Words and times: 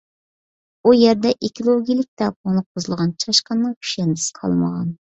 ئۇ 0.89 0.93
يەردە 0.99 1.33
ئېكولوگىيىلىك 1.35 2.09
تەڭپۇڭلۇق 2.23 2.69
بۇزۇلغان، 2.75 3.15
چاشقاننىڭ 3.27 3.81
كۈشەندىسى 3.83 4.39
قالمىغان. 4.43 4.95